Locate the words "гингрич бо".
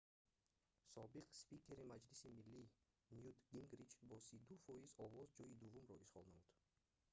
3.51-4.17